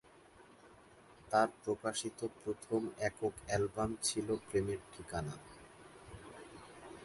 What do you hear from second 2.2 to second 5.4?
প্রথম একক অ্যালবাম ছিল "প্রেমের ঠিকানা"।